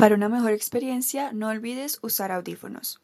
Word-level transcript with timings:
Para 0.00 0.14
una 0.14 0.30
mejor 0.30 0.52
experiencia, 0.52 1.30
no 1.34 1.48
olvides 1.48 1.98
usar 2.02 2.32
audífonos. 2.32 3.02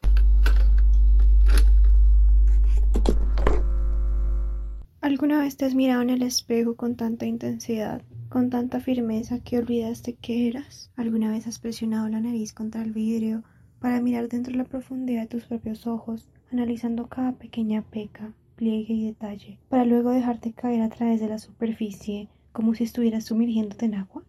¿Alguna 5.02 5.40
vez 5.40 5.58
te 5.58 5.66
has 5.66 5.74
mirado 5.74 6.00
en 6.00 6.08
el 6.08 6.22
espejo 6.22 6.74
con 6.74 6.96
tanta 6.96 7.26
intensidad, 7.26 8.00
con 8.30 8.48
tanta 8.48 8.80
firmeza 8.80 9.40
que 9.40 9.58
olvidaste 9.58 10.14
que 10.14 10.48
eras? 10.48 10.90
¿Alguna 10.96 11.30
vez 11.30 11.46
has 11.46 11.58
presionado 11.58 12.08
la 12.08 12.18
nariz 12.18 12.54
contra 12.54 12.80
el 12.80 12.92
vidrio 12.92 13.44
para 13.78 14.00
mirar 14.00 14.30
dentro 14.30 14.52
de 14.52 14.56
la 14.56 14.64
profundidad 14.64 15.20
de 15.20 15.28
tus 15.28 15.44
propios 15.44 15.86
ojos, 15.86 16.30
analizando 16.50 17.08
cada 17.08 17.32
pequeña 17.32 17.82
peca, 17.82 18.32
pliegue 18.56 18.94
y 18.94 19.04
detalle, 19.04 19.58
para 19.68 19.84
luego 19.84 20.12
dejarte 20.12 20.54
caer 20.54 20.80
a 20.80 20.88
través 20.88 21.20
de 21.20 21.28
la 21.28 21.38
superficie 21.38 22.30
como 22.52 22.74
si 22.74 22.84
estuvieras 22.84 23.26
sumergiéndote 23.26 23.84
en 23.84 23.96
agua? 23.96 24.22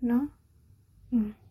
¿No? 0.00 0.30
Mm. 1.10 1.43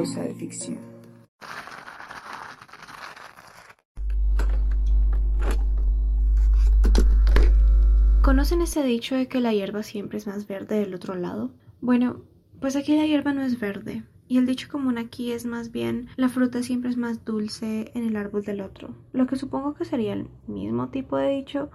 Cosa 0.00 0.22
de 0.22 0.34
ficción. 0.34 0.78
¿Conocen 8.22 8.62
ese 8.62 8.82
dicho 8.82 9.14
de 9.14 9.28
que 9.28 9.40
la 9.40 9.52
hierba 9.52 9.82
siempre 9.82 10.16
es 10.16 10.26
más 10.26 10.46
verde 10.46 10.80
del 10.80 10.94
otro 10.94 11.16
lado? 11.16 11.50
Bueno, 11.82 12.22
pues 12.60 12.76
aquí 12.76 12.96
la 12.96 13.04
hierba 13.04 13.34
no 13.34 13.42
es 13.42 13.60
verde. 13.60 14.04
Y 14.26 14.38
el 14.38 14.46
dicho 14.46 14.68
común 14.70 14.96
aquí 14.96 15.32
es 15.32 15.44
más 15.44 15.70
bien 15.70 16.08
la 16.16 16.30
fruta 16.30 16.62
siempre 16.62 16.88
es 16.88 16.96
más 16.96 17.22
dulce 17.26 17.90
en 17.94 18.06
el 18.06 18.16
árbol 18.16 18.42
del 18.42 18.62
otro. 18.62 18.94
Lo 19.12 19.26
que 19.26 19.36
supongo 19.36 19.74
que 19.74 19.84
sería 19.84 20.14
el 20.14 20.28
mismo 20.46 20.88
tipo 20.88 21.18
de 21.18 21.28
dicho, 21.28 21.70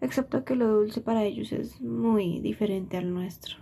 excepto 0.00 0.46
que 0.46 0.56
lo 0.56 0.68
dulce 0.68 1.02
para 1.02 1.24
ellos 1.24 1.52
es 1.52 1.82
muy 1.82 2.40
diferente 2.40 2.96
al 2.96 3.12
nuestro. 3.12 3.56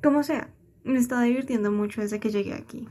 Como 0.00 0.22
sea, 0.22 0.50
me 0.84 1.00
está 1.00 1.20
divirtiendo 1.22 1.72
mucho 1.72 2.00
desde 2.00 2.20
que 2.20 2.30
llegué 2.30 2.54
aquí. 2.54 2.86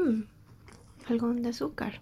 Mmm, 0.00 0.24
algodón 1.08 1.42
de 1.42 1.50
azúcar. 1.50 2.00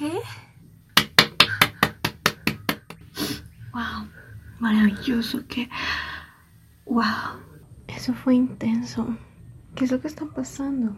¿Qué? 0.00 0.18
Wow, 3.74 4.08
maravilloso, 4.58 5.46
que 5.46 5.68
wow, 6.86 7.04
eso 7.86 8.14
fue 8.14 8.34
intenso. 8.34 9.14
¿Qué 9.74 9.84
es 9.84 9.92
lo 9.92 10.00
que 10.00 10.08
está 10.08 10.24
pasando? 10.24 10.96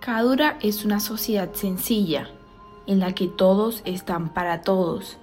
Cadura 0.00 0.58
es 0.60 0.84
una 0.84 1.00
sociedad 1.00 1.54
sencilla, 1.54 2.28
en 2.86 3.00
la 3.00 3.14
que 3.14 3.28
todos 3.28 3.80
están 3.86 4.34
para 4.34 4.60
todos, 4.60 5.16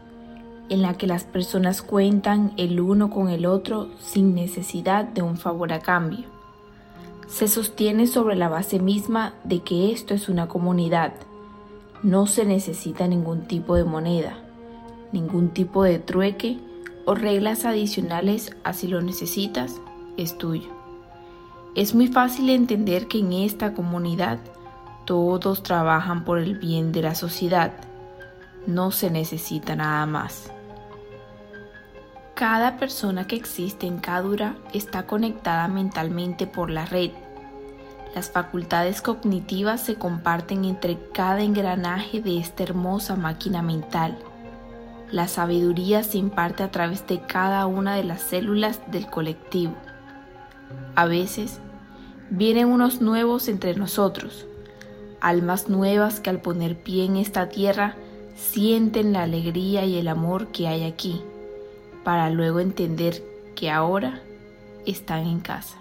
en 0.70 0.82
la 0.82 0.96
que 0.96 1.06
las 1.06 1.26
personas 1.26 1.84
cuentan 1.84 2.56
el 2.58 2.82
uno 2.82 3.12
con 3.12 3.30
el 3.30 3.46
otro 3.46 3.92
sin 4.00 4.34
necesidad 4.34 5.06
de 5.06 5.22
un 5.22 5.38
favor 5.38 5.72
a 5.74 5.80
cambio. 5.80 6.39
Se 7.30 7.48
sostiene 7.48 8.08
sobre 8.08 8.36
la 8.36 8.50
base 8.50 8.80
misma 8.80 9.34
de 9.44 9.62
que 9.62 9.92
esto 9.92 10.14
es 10.14 10.30
una 10.30 10.48
comunidad. 10.48 11.14
No 12.02 12.26
se 12.26 12.44
necesita 12.44 13.08
ningún 13.08 13.48
tipo 13.48 13.76
de 13.76 13.84
moneda, 13.84 14.38
ningún 15.12 15.50
tipo 15.50 15.84
de 15.84 16.00
trueque 16.00 16.58
o 17.06 17.14
reglas 17.14 17.66
adicionales 17.66 18.56
a 18.64 18.74
si 18.74 18.88
lo 18.88 19.02
necesitas, 19.02 19.80
es 20.18 20.38
tuyo. 20.38 20.70
Es 21.76 21.94
muy 21.94 22.08
fácil 22.08 22.50
entender 22.50 23.08
que 23.08 23.20
en 23.20 23.32
esta 23.32 23.74
comunidad 23.74 24.40
todos 25.06 25.62
trabajan 25.62 26.26
por 26.26 26.40
el 26.40 26.58
bien 26.58 26.92
de 26.92 27.04
la 27.04 27.16
sociedad. 27.16 27.74
No 28.66 28.92
se 28.92 29.12
necesita 29.12 29.76
nada 29.76 30.06
más. 30.08 30.52
Cada 32.40 32.78
persona 32.78 33.28
que 33.28 33.36
existe 33.36 33.86
en 33.86 33.98
Cadura 33.98 34.56
está 34.72 35.06
conectada 35.06 35.68
mentalmente 35.68 36.48
por 36.48 36.70
la 36.70 36.86
red. 36.86 37.12
Las 38.16 38.32
facultades 38.32 39.02
cognitivas 39.02 39.82
se 39.84 39.96
comparten 39.96 40.64
entre 40.64 40.98
cada 41.12 41.42
engranaje 41.42 42.22
de 42.22 42.40
esta 42.40 42.64
hermosa 42.64 43.18
máquina 43.18 43.62
mental. 43.62 44.18
La 45.12 45.28
sabiduría 45.28 46.02
se 46.02 46.18
imparte 46.18 46.64
a 46.64 46.72
través 46.72 47.06
de 47.08 47.20
cada 47.20 47.68
una 47.68 47.96
de 47.96 48.06
las 48.06 48.22
células 48.22 48.80
del 48.90 49.08
colectivo. 49.08 49.74
A 50.96 51.08
veces, 51.08 51.60
vienen 52.30 52.70
unos 52.70 53.02
nuevos 53.02 53.50
entre 53.50 53.76
nosotros, 53.76 54.48
almas 55.20 55.68
nuevas 55.68 56.22
que 56.22 56.30
al 56.30 56.40
poner 56.40 56.78
pie 56.78 57.04
en 57.04 57.18
esta 57.18 57.50
tierra 57.50 57.98
sienten 58.38 59.12
la 59.12 59.24
alegría 59.24 59.84
y 59.84 59.98
el 59.98 60.08
amor 60.08 60.54
que 60.54 60.70
hay 60.70 60.86
aquí, 60.86 61.22
para 62.10 62.32
luego 62.32 62.60
entender 62.60 63.24
que 63.56 63.70
ahora 63.70 64.20
están 64.88 65.28
en 65.28 65.40
casa. 65.42 65.78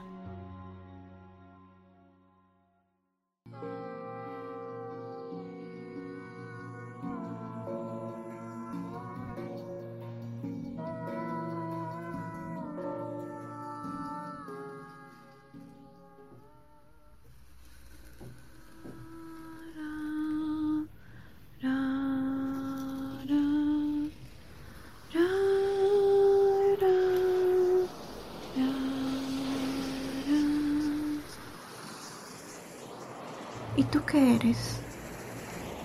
Tú 33.84 34.04
qué 34.04 34.34
eres? 34.34 34.80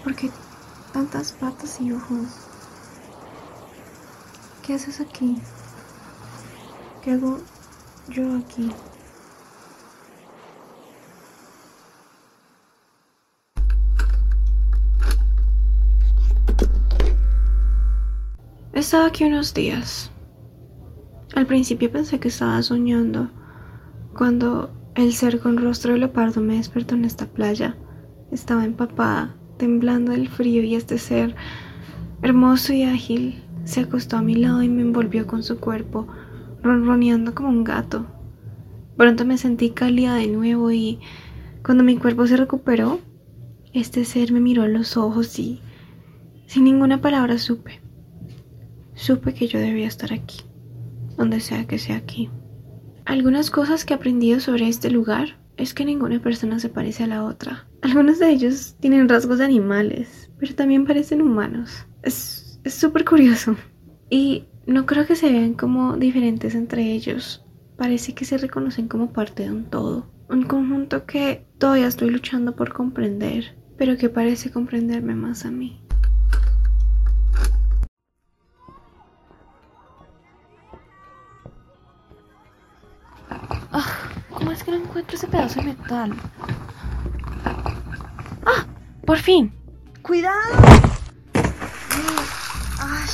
¿Por 0.04 0.16
qué 0.16 0.32
tantas 0.92 1.32
patas 1.32 1.80
y 1.80 1.92
ojos? 1.92 2.28
¿Qué 4.66 4.74
haces 4.74 5.00
aquí? 5.00 5.38
¿Qué 7.04 7.12
hago 7.12 7.40
yo 8.10 8.38
aquí? 8.38 8.72
He 18.74 18.80
estado 18.80 19.06
aquí 19.06 19.24
unos 19.26 19.54
días. 19.54 20.10
Al 21.36 21.46
principio 21.46 21.92
pensé 21.92 22.20
que 22.20 22.30
estaba 22.30 22.62
soñando 22.64 23.30
cuando 24.18 24.72
el 24.96 25.14
ser 25.14 25.40
con 25.40 25.58
rostro 25.58 25.94
de 25.94 26.00
leopardo 26.00 26.42
me 26.42 26.58
despertó 26.58 26.96
en 26.96 27.06
esta 27.06 27.26
playa. 27.26 27.76
Estaba 28.34 28.66
empapada, 28.66 29.36
temblando 29.58 30.12
del 30.12 30.28
frío 30.28 30.64
y 30.64 30.76
este 30.76 30.98
ser 30.98 31.36
hermoso 32.22 32.74
y 32.74 32.84
ágil 32.84 33.44
se 33.64 33.82
acostó 33.82 34.18
a 34.18 34.22
mi 34.22 34.36
lado 34.36 34.62
y 34.64 34.70
me 34.70 34.82
envolvió 34.82 35.28
con 35.28 35.44
su 35.44 35.60
cuerpo, 35.60 36.08
ronroneando 36.62 37.34
como 37.34 37.50
un 37.50 37.64
gato. 37.64 38.06
Pronto 38.98 39.24
me 39.24 39.38
sentí 39.38 39.70
cálida 39.70 40.16
de 40.16 40.28
nuevo 40.28 40.72
y 40.72 41.00
cuando 41.64 41.84
mi 41.84 41.96
cuerpo 41.96 42.28
se 42.28 42.36
recuperó, 42.36 43.00
este 43.72 44.04
ser 44.04 44.32
me 44.34 44.42
miró 44.42 44.64
a 44.64 44.68
los 44.68 44.98
ojos 44.98 45.40
y 45.40 45.62
sin 46.48 46.66
ninguna 46.66 47.00
palabra 47.00 47.38
supe 47.38 47.84
supe 48.96 49.34
que 49.34 49.48
yo 49.48 49.60
debía 49.60 49.88
estar 49.88 50.14
aquí, 50.14 50.42
donde 51.18 51.40
sea 51.40 51.66
que 51.66 51.78
sea 51.78 51.98
aquí. 51.98 52.30
Algunas 53.06 53.52
cosas 53.52 53.86
que 53.86 53.94
he 53.94 53.98
aprendido 53.98 54.40
sobre 54.40 54.68
este 54.68 54.90
lugar 54.90 55.38
es 55.58 55.74
que 55.74 55.86
ninguna 55.86 56.22
persona 56.22 56.60
se 56.60 56.70
parece 56.70 57.04
a 57.04 57.08
la 57.08 57.24
otra. 57.24 57.68
Algunos 57.82 58.20
de 58.20 58.30
ellos 58.30 58.76
tienen 58.80 59.10
rasgos 59.10 59.40
de 59.40 59.46
animales, 59.46 60.32
pero 60.40 60.56
también 60.56 60.86
parecen 60.86 61.22
humanos. 61.22 61.86
Es 62.02 62.60
súper 62.66 63.06
curioso. 63.06 63.56
Y 64.10 64.46
no 64.66 64.86
creo 64.86 65.06
que 65.06 65.16
se 65.16 65.32
vean 65.32 65.54
como 65.54 65.98
diferentes 65.98 66.56
entre 66.56 66.92
ellos. 66.92 67.46
Parece 67.78 68.14
que 68.14 68.26
se 68.26 68.38
reconocen 68.38 68.88
como 68.88 69.12
parte 69.12 69.44
de 69.44 69.52
un 69.52 69.66
todo. 69.66 70.12
Un 70.30 70.44
conjunto 70.44 71.06
que 71.06 71.46
todavía 71.58 71.88
estoy 71.88 72.10
luchando 72.10 72.56
por 72.56 72.74
comprender, 72.74 73.56
pero 73.78 73.98
que 73.98 74.10
parece 74.10 74.52
comprenderme 74.52 75.16
más 75.16 75.46
a 75.46 75.52
mí. 75.52 75.84
Es 84.52 84.64
que 84.64 84.72
no 84.72 84.78
encuentro 84.78 85.16
ese 85.16 85.28
pedazo 85.28 85.60
de 85.62 85.68
metal? 85.68 86.14
¡Ah! 88.46 88.66
¡Por 89.06 89.18
fin! 89.18 89.54
¡Cuidado! 90.02 90.38
Ay. 92.80 93.10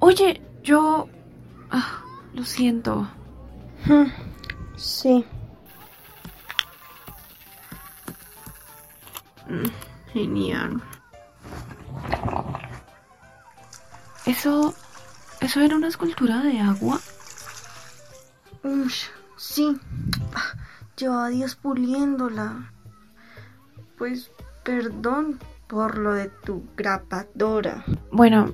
Oye, 0.00 0.42
yo... 0.62 1.08
Ah, 1.70 2.02
lo 2.34 2.44
siento. 2.44 3.08
Sí. 4.76 5.24
Mm, 9.48 10.12
genial. 10.12 10.82
Eso... 14.26 14.74
¿Eso 15.40 15.60
era 15.60 15.76
una 15.76 15.88
escultura 15.88 16.40
de 16.42 16.60
agua? 16.60 17.00
Ush. 18.62 19.06
Sí, 19.40 19.74
llevaba 20.98 21.30
días 21.30 21.56
puliéndola. 21.56 22.70
Pues 23.96 24.30
perdón 24.64 25.38
por 25.66 25.96
lo 25.96 26.12
de 26.12 26.28
tu 26.28 26.62
grapadora. 26.76 27.82
Bueno, 28.12 28.52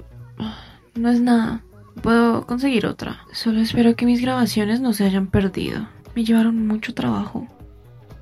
no 0.95 1.09
es 1.11 1.21
nada. 1.21 1.61
Puedo 2.03 2.47
conseguir 2.47 2.87
otra. 2.87 3.19
Solo 3.33 3.59
espero 3.63 3.97
que 3.97 4.07
mis 4.07 4.23
grabaciones 4.23 4.81
no 4.81 4.93
se 4.93 5.03
hayan 5.03 5.27
perdido. 5.27 5.89
Me 6.15 6.25
llevaron 6.25 6.69
mucho 6.69 6.95
trabajo. 6.95 7.49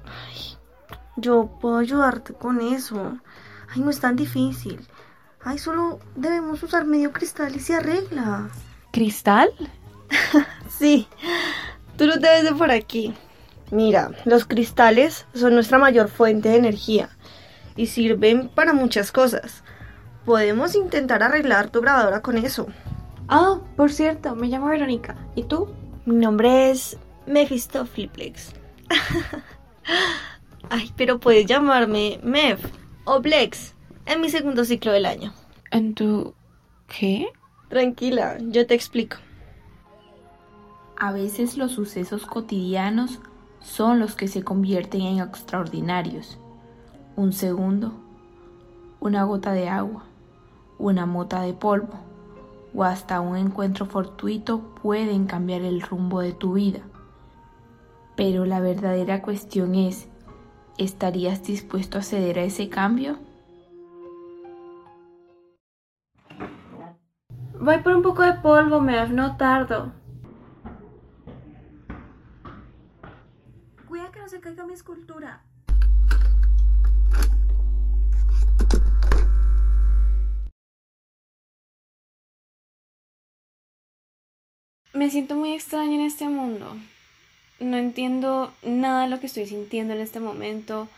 Ay, 0.06 0.56
yo 1.16 1.58
puedo 1.60 1.76
ayudarte 1.76 2.32
con 2.32 2.62
eso. 2.62 3.18
Ay, 3.74 3.82
no 3.82 3.90
es 3.90 4.00
tan 4.00 4.16
difícil. 4.16 4.80
Ay, 5.44 5.58
solo 5.58 5.98
debemos 6.16 6.62
usar 6.62 6.86
medio 6.86 7.12
cristal 7.12 7.54
y 7.54 7.60
se 7.60 7.74
arregla. 7.74 8.48
¿Cristal? 8.90 9.50
sí. 10.70 11.06
Tú 11.96 12.06
lo 12.06 12.16
debes 12.16 12.44
de 12.44 12.52
por 12.52 12.70
aquí. 12.70 13.14
Mira, 13.70 14.10
los 14.24 14.44
cristales 14.46 15.26
son 15.34 15.54
nuestra 15.54 15.78
mayor 15.78 16.08
fuente 16.08 16.48
de 16.48 16.56
energía 16.56 17.08
y 17.76 17.86
sirven 17.86 18.48
para 18.48 18.72
muchas 18.72 19.12
cosas. 19.12 19.62
Podemos 20.24 20.74
intentar 20.74 21.22
arreglar 21.22 21.70
tu 21.70 21.80
grabadora 21.80 22.20
con 22.20 22.38
eso. 22.38 22.66
Ah, 23.28 23.60
por 23.76 23.92
cierto, 23.92 24.34
me 24.34 24.48
llamo 24.48 24.66
Verónica. 24.66 25.16
¿Y 25.34 25.44
tú? 25.44 25.68
Mi 26.04 26.16
nombre 26.16 26.70
es 26.70 26.96
Mephistopheles. 27.26 28.52
Ay, 30.70 30.92
pero 30.96 31.20
puedes 31.20 31.46
llamarme 31.46 32.18
Mev 32.22 32.58
o 33.04 33.20
Blex 33.20 33.74
en 34.06 34.20
mi 34.20 34.30
segundo 34.30 34.64
ciclo 34.64 34.92
del 34.92 35.06
año. 35.06 35.32
¿En 35.70 35.94
tu 35.94 36.34
qué? 36.88 37.28
Tranquila, 37.68 38.38
yo 38.40 38.66
te 38.66 38.74
explico. 38.74 39.16
A 41.04 41.12
veces 41.12 41.58
los 41.58 41.72
sucesos 41.72 42.24
cotidianos 42.24 43.20
son 43.60 43.98
los 43.98 44.16
que 44.16 44.26
se 44.26 44.42
convierten 44.42 45.02
en 45.02 45.18
extraordinarios. 45.18 46.38
Un 47.14 47.34
segundo, 47.34 47.92
una 49.00 49.24
gota 49.24 49.52
de 49.52 49.68
agua, 49.68 50.04
una 50.78 51.04
mota 51.04 51.42
de 51.42 51.52
polvo 51.52 51.92
o 52.74 52.84
hasta 52.84 53.20
un 53.20 53.36
encuentro 53.36 53.84
fortuito 53.84 54.74
pueden 54.80 55.26
cambiar 55.26 55.60
el 55.60 55.82
rumbo 55.82 56.20
de 56.20 56.32
tu 56.32 56.54
vida. 56.54 56.80
Pero 58.16 58.46
la 58.46 58.60
verdadera 58.60 59.20
cuestión 59.20 59.74
es, 59.74 60.08
¿estarías 60.78 61.44
dispuesto 61.44 61.98
a 61.98 62.02
ceder 62.02 62.38
a 62.38 62.44
ese 62.44 62.70
cambio? 62.70 63.18
Voy 67.60 67.78
por 67.80 67.94
un 67.94 68.00
poco 68.00 68.22
de 68.22 68.32
polvo, 68.32 68.80
me 68.80 69.06
no 69.08 69.36
tardo. 69.36 70.02
Se 74.28 74.40
caiga 74.40 74.64
mi 74.64 74.74
escultura. 74.74 75.42
Me 84.92 85.10
siento 85.10 85.34
muy 85.34 85.52
extraña 85.52 85.96
en 85.96 86.00
este 86.02 86.28
mundo. 86.28 86.76
No 87.60 87.76
entiendo 87.76 88.54
nada 88.62 89.02
de 89.02 89.08
lo 89.08 89.20
que 89.20 89.26
estoy 89.26 89.46
sintiendo 89.46 89.92
en 89.92 90.00
este 90.00 90.20
momento. 90.20 90.88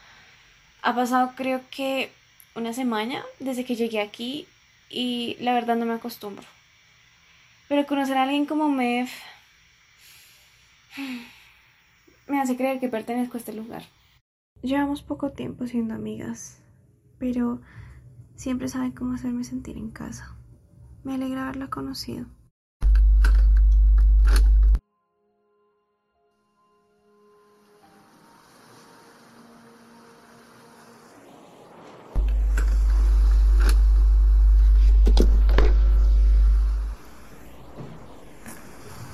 Ha 0.82 0.94
pasado 0.94 1.32
creo 1.34 1.62
que 1.70 2.12
una 2.54 2.72
semana 2.72 3.24
desde 3.40 3.64
que 3.64 3.74
llegué 3.74 4.00
aquí 4.00 4.46
y 4.88 5.36
la 5.40 5.54
verdad 5.54 5.76
no 5.76 5.86
me 5.86 5.94
acostumbro. 5.94 6.46
Pero 7.68 7.86
conocer 7.86 8.16
a 8.18 8.22
alguien 8.22 8.46
como 8.46 8.68
Mev 8.68 9.08
me 12.28 12.40
hace 12.40 12.56
creer 12.56 12.80
que 12.80 12.88
pertenezco 12.88 13.36
a 13.36 13.40
este 13.40 13.52
lugar. 13.52 13.82
Llevamos 14.62 15.02
poco 15.02 15.30
tiempo 15.30 15.66
siendo 15.66 15.94
amigas, 15.94 16.62
pero 17.18 17.60
siempre 18.34 18.68
sabe 18.68 18.92
cómo 18.94 19.14
hacerme 19.14 19.44
sentir 19.44 19.76
en 19.76 19.90
casa. 19.90 20.34
Me 21.04 21.14
alegra 21.14 21.44
haberla 21.44 21.68
conocido. 21.68 22.26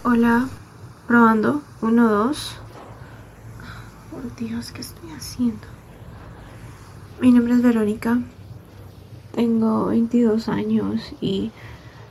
Hola, 0.05 0.49
probando. 1.07 1.63
Uno, 1.81 2.09
dos. 2.11 2.59
Dios, 4.31 4.71
¿qué 4.71 4.83
estoy 4.83 5.11
haciendo? 5.11 5.67
Mi 7.21 7.33
nombre 7.33 7.55
es 7.55 7.63
Verónica. 7.63 8.21
Tengo 9.35 9.87
22 9.87 10.49
años 10.49 11.13
y 11.21 11.51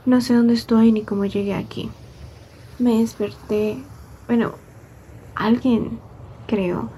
no 0.04 0.20
sé 0.20 0.34
dónde 0.34 0.52
estoy 0.52 0.92
ni 0.92 1.04
cómo 1.04 1.24
llegué 1.24 1.54
aquí. 1.54 1.90
Me 2.78 2.98
desperté, 2.98 3.82
bueno, 4.26 4.52
alguien, 5.34 6.00
creo, 6.46 6.90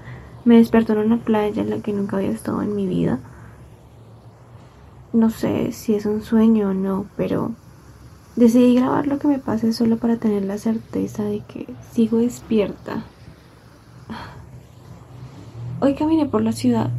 me 0.43 0.57
despertó 0.57 0.91
en 0.93 0.99
una 0.99 1.17
playa 1.17 1.61
en 1.61 1.69
la 1.69 1.79
que 1.79 1.93
nunca 1.93 2.17
había 2.17 2.31
estado 2.31 2.61
en 2.61 2.75
mi 2.75 2.85
vida. 2.85 3.19
No 5.13 5.29
sé 5.29 5.71
si 5.71 5.95
es 5.95 6.05
un 6.05 6.23
sueño 6.23 6.71
o 6.71 6.73
no, 6.73 7.05
pero 7.15 7.53
decidí 8.35 8.75
grabar 8.75 9.07
lo 9.07 9.17
que 9.17 9.29
me 9.29 9.39
pase 9.39 9.71
solo 9.71 9.95
para 9.95 10.17
tener 10.17 10.43
la 10.43 10.57
certeza 10.57 11.23
de 11.23 11.39
que 11.47 11.73
sigo 11.93 12.17
despierta 12.17 13.05
Hoy 15.85 15.93
caminé 15.93 16.25
por 16.25 16.41
la 16.41 16.51
ciudad 16.51 16.89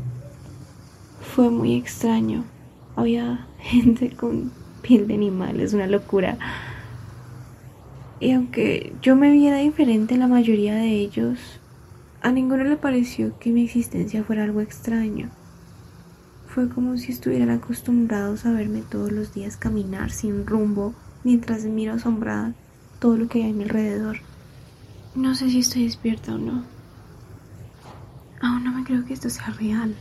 fue 1.21 1.51
muy 1.51 1.75
extraño. 1.75 2.45
Había 2.95 3.49
gente 3.59 4.15
con 4.15 4.53
piel 4.81 5.09
de 5.09 5.15
animales, 5.15 5.75
una 5.75 5.89
locura. 5.89 6.39
Y 8.21 8.31
aunque 8.31 8.93
yo 9.03 9.17
me 9.17 9.33
viera 9.33 9.57
diferente 9.57 10.15
a 10.15 10.19
la 10.19 10.29
mayoría 10.29 10.77
de 10.77 10.93
ellos, 10.93 11.41
a 12.23 12.31
ninguno 12.31 12.63
le 12.63 12.77
pareció 12.77 13.37
que 13.41 13.51
mi 13.51 13.65
existencia 13.65 14.23
fuera 14.23 14.45
algo 14.45 14.61
extraño. 14.61 15.31
Fue 16.47 16.69
como 16.69 16.97
si 16.97 17.11
estuvieran 17.11 17.51
acostumbrados 17.51 18.47
a 18.47 18.53
verme 18.53 18.83
todos 18.89 19.11
los 19.11 19.35
días 19.35 19.57
caminar 19.57 20.13
sin 20.13 20.47
rumbo 20.47 20.95
mientras 21.25 21.65
miro 21.65 21.95
asombrada 21.95 22.55
todo 23.01 23.17
lo 23.17 23.27
que 23.27 23.43
hay 23.43 23.51
a 23.51 23.53
mi 23.53 23.65
alrededor. 23.65 24.19
No 25.17 25.35
sé 25.35 25.51
si 25.51 25.59
estoy 25.59 25.87
despierta 25.87 26.37
o 26.37 26.39
no. 26.39 26.76
Aún 28.41 28.65
no 28.65 28.73
me 28.73 28.85
creo 28.85 29.05
que 29.05 29.15
esto 29.15 29.31
sea 29.31 29.47
real. 29.59 29.95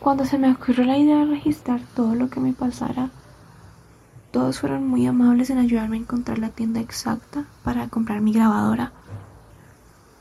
Cuando 0.00 0.24
se 0.24 0.38
me 0.38 0.50
ocurrió 0.50 0.84
la 0.84 0.98
idea 0.98 1.18
de 1.18 1.26
registrar 1.26 1.80
todo 1.94 2.14
lo 2.14 2.28
que 2.28 2.40
me 2.40 2.52
pasara, 2.52 3.10
todos 4.32 4.60
fueron 4.60 4.88
muy 4.88 5.06
amables 5.06 5.50
en 5.50 5.58
ayudarme 5.58 5.96
a 5.96 6.00
encontrar 6.00 6.38
la 6.38 6.48
tienda 6.48 6.80
exacta 6.80 7.44
para 7.62 7.88
comprar 7.88 8.20
mi 8.20 8.32
grabadora. 8.32 8.92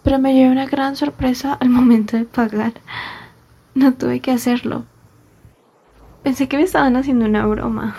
Pero 0.03 0.19
me 0.19 0.33
llevé 0.33 0.51
una 0.51 0.65
gran 0.65 0.95
sorpresa 0.95 1.53
al 1.53 1.69
momento 1.69 2.17
de 2.17 2.25
pagar. 2.25 2.73
No 3.73 3.93
tuve 3.93 4.19
que 4.19 4.31
hacerlo. 4.31 4.83
Pensé 6.23 6.47
que 6.47 6.57
me 6.57 6.63
estaban 6.63 6.95
haciendo 6.97 7.25
una 7.25 7.45
broma. 7.45 7.95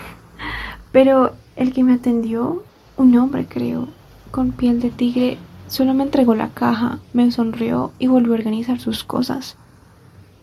Pero 0.91 1.35
el 1.55 1.73
que 1.73 1.83
me 1.83 1.93
atendió, 1.93 2.63
un 2.95 3.17
hombre 3.17 3.47
creo, 3.47 3.87
con 4.29 4.51
piel 4.51 4.79
de 4.79 4.91
tigre, 4.91 5.39
solo 5.73 5.95
me 5.95 6.03
entregó 6.03 6.35
la 6.35 6.49
caja, 6.49 6.99
me 7.13 7.31
sonrió 7.31 7.93
y 7.97 8.05
volvió 8.05 8.33
a 8.33 8.37
organizar 8.37 8.79
sus 8.79 9.03
cosas. 9.03 9.55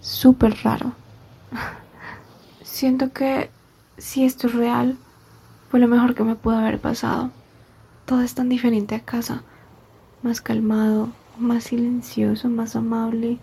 Súper 0.01 0.57
raro. 0.65 0.93
Siento 2.63 3.13
que 3.13 3.49
si 3.97 4.25
esto 4.25 4.49
es 4.49 4.55
real, 4.55 4.99
fue 5.71 5.79
lo 5.79 5.87
mejor 5.87 6.17
que 6.17 6.25
me 6.25 6.35
pudo 6.35 6.57
haber 6.57 6.81
pasado. 6.81 7.31
Todo 8.07 8.23
es 8.23 8.35
tan 8.35 8.49
diferente 8.49 8.97
a 8.97 9.05
casa. 9.05 9.45
Más 10.23 10.41
calmado, 10.41 11.11
más 11.39 11.63
silencioso, 11.63 12.49
más 12.49 12.75
amable, 12.75 13.39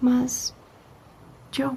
más 0.00 0.52
yo. 1.52 1.76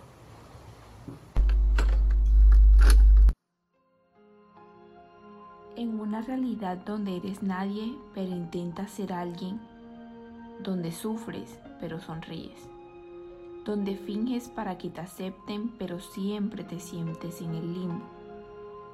En 5.80 5.98
una 5.98 6.22
realidad 6.22 6.78
donde 6.86 7.16
eres 7.16 7.42
nadie, 7.42 7.98
pero 8.14 8.36
intentas 8.36 8.92
ser 8.92 9.14
alguien, 9.14 9.62
donde 10.62 10.92
sufres, 10.92 11.58
pero 11.80 12.02
sonríes, 12.02 12.68
donde 13.64 13.96
finges 13.96 14.50
para 14.50 14.78
que 14.78 14.90
te 14.90 15.00
acepten, 15.00 15.70
pero 15.80 16.02
siempre 16.02 16.66
te 16.66 16.82
sientes 16.82 17.40
en 17.40 17.56
el 17.56 17.74
limbo, 17.74 18.04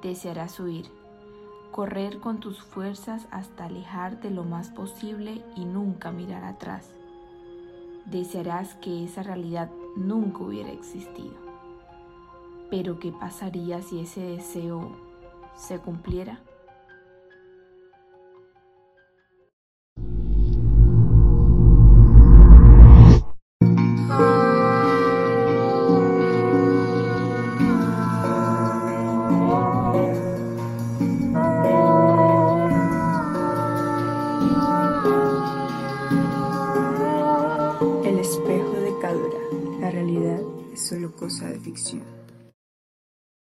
desearás 0.00 0.60
huir, 0.60 0.86
correr 1.72 2.20
con 2.20 2.38
tus 2.38 2.62
fuerzas 2.62 3.26
hasta 3.32 3.64
alejarte 3.64 4.30
lo 4.30 4.44
más 4.44 4.68
posible 4.68 5.42
y 5.56 5.64
nunca 5.64 6.12
mirar 6.12 6.44
atrás. 6.44 6.88
Desearás 8.04 8.76
que 8.76 9.02
esa 9.02 9.24
realidad 9.24 9.72
nunca 9.96 10.44
hubiera 10.44 10.70
existido. 10.70 11.34
Pero 12.70 13.00
¿qué 13.00 13.10
pasaría 13.10 13.82
si 13.82 13.98
ese 13.98 14.20
deseo 14.20 14.92
se 15.56 15.80
cumpliera? 15.80 16.45